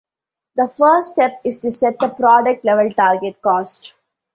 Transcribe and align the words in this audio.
The 0.55 0.67
first 0.67 1.09
step 1.11 1.39
is 1.43 1.59
to 1.59 1.69
set 1.69 1.93
a 2.01 2.09
product-level 2.09 2.93
target 2.93 3.39
cost. 3.43 3.93